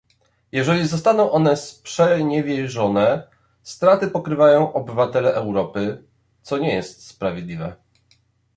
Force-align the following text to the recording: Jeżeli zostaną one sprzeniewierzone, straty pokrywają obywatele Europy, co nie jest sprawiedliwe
Jeżeli 0.51 0.87
zostaną 0.87 1.31
one 1.31 1.57
sprzeniewierzone, 1.57 3.27
straty 3.63 4.07
pokrywają 4.07 4.73
obywatele 4.73 5.33
Europy, 5.33 6.03
co 6.41 6.57
nie 6.57 6.73
jest 6.75 7.07
sprawiedliwe 7.07 7.75